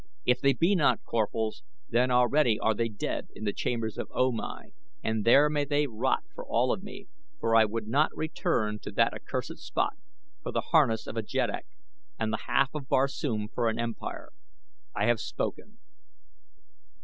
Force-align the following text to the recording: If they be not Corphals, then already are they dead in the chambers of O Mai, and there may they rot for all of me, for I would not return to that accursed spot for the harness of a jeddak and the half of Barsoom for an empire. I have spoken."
If 0.25 0.41
they 0.41 0.53
be 0.53 0.73
not 0.73 1.03
Corphals, 1.03 1.61
then 1.87 2.09
already 2.09 2.57
are 2.59 2.73
they 2.73 2.89
dead 2.89 3.27
in 3.35 3.43
the 3.43 3.53
chambers 3.53 3.99
of 3.99 4.07
O 4.15 4.31
Mai, 4.31 4.71
and 5.03 5.25
there 5.25 5.47
may 5.47 5.63
they 5.63 5.85
rot 5.85 6.23
for 6.33 6.43
all 6.43 6.73
of 6.73 6.81
me, 6.81 7.07
for 7.39 7.55
I 7.55 7.65
would 7.65 7.87
not 7.87 8.09
return 8.15 8.79
to 8.79 8.91
that 8.93 9.13
accursed 9.13 9.59
spot 9.59 9.95
for 10.41 10.51
the 10.51 10.61
harness 10.71 11.05
of 11.05 11.17
a 11.17 11.21
jeddak 11.21 11.67
and 12.17 12.33
the 12.33 12.45
half 12.47 12.73
of 12.73 12.89
Barsoom 12.89 13.47
for 13.53 13.69
an 13.69 13.77
empire. 13.77 14.29
I 14.95 15.05
have 15.05 15.19
spoken." 15.19 15.77